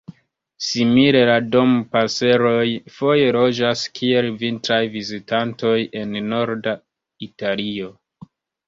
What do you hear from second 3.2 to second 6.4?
loĝas kiel vintraj vizitantoj en